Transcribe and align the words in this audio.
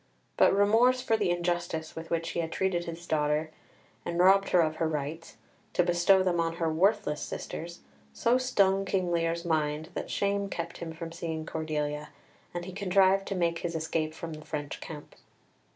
But 0.35 0.51
remorse 0.51 0.99
for 0.99 1.15
the 1.15 1.29
injustice 1.29 1.95
with 1.95 2.09
which 2.09 2.29
he 2.29 2.39
had 2.39 2.51
treated 2.51 2.87
this 2.87 3.05
daughter, 3.05 3.51
and 4.03 4.17
robbed 4.17 4.49
her 4.49 4.61
of 4.61 4.77
her 4.77 4.87
rights, 4.87 5.35
to 5.73 5.83
bestow 5.83 6.23
them 6.23 6.39
on 6.39 6.55
her 6.55 6.73
worthless 6.73 7.21
sisters, 7.21 7.81
so 8.11 8.39
stung 8.39 8.83
King 8.83 9.11
Lear's 9.11 9.45
mind 9.45 9.89
that 9.93 10.09
shame 10.09 10.49
kept 10.49 10.77
him 10.79 10.91
from 10.91 11.11
seeing 11.11 11.45
Cordelia, 11.45 12.09
and 12.51 12.65
he 12.65 12.71
contrived 12.73 13.27
to 13.27 13.35
make 13.35 13.59
his 13.59 13.75
escape 13.75 14.15
from 14.15 14.33
the 14.33 14.43
French 14.43 14.79
camp. 14.81 15.13